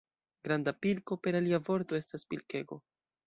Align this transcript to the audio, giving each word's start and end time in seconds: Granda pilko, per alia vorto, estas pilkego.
Granda 0.47 0.73
pilko, 0.85 1.17
per 1.27 1.35
alia 1.41 1.61
vorto, 1.67 1.99
estas 2.05 2.27
pilkego. 2.35 2.81